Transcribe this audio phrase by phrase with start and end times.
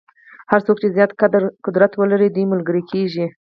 [0.51, 1.11] هر څوک چې زیات
[1.65, 3.25] قدرت ولري دوی ملګري کېږي.